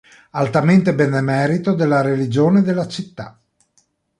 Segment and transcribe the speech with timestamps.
[0.31, 3.39] Altamente benemerito della religione della Città.